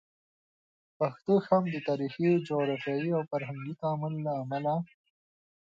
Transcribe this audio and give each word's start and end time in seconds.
پښتو 0.97 1.33
هم 1.47 1.63
د 1.73 1.75
تاریخي، 1.87 2.27
جغرافیایي 2.47 3.09
او 3.17 3.21
فرهنګي 3.31 3.73
تعامل 3.81 4.13
له 4.25 4.31
امله 4.41 4.73